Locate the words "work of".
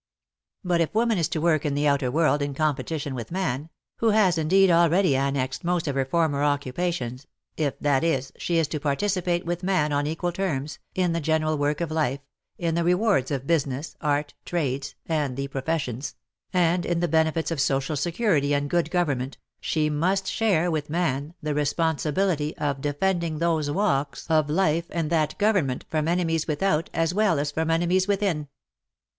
11.55-11.91